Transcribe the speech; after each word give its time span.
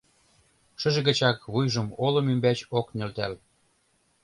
—Шыже 0.79 1.01
гычак 1.07 1.37
вуйжым 1.51 1.87
олым 2.05 2.25
ӱмбач 2.33 2.59
ок 2.79 2.87
нӧлтал. 2.97 3.33